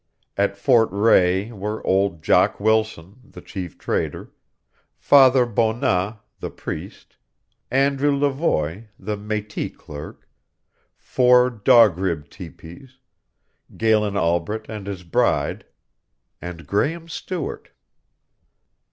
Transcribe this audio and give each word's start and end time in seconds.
At 0.35 0.57
Fort 0.57 0.89
Rae 0.91 1.51
were 1.51 1.85
old 1.85 2.23
Jock 2.23 2.59
Wilson, 2.59 3.19
the 3.23 3.39
Chief 3.39 3.77
Trader; 3.77 4.31
Father 4.97 5.45
Bonat, 5.45 6.19
the 6.39 6.49
priest; 6.49 7.17
Andrew 7.69 8.09
Levoy, 8.11 8.87
the 8.97 9.15
mètis 9.15 9.77
clerk; 9.77 10.27
four 10.97 11.51
Dog 11.51 11.99
Rib 11.99 12.27
teepees; 12.31 12.97
Galen 13.77 14.17
Albret 14.17 14.65
and 14.67 14.87
his 14.87 15.03
bride; 15.03 15.65
and 16.41 16.65
Graehme 16.65 17.07
Stewart. 17.07 17.69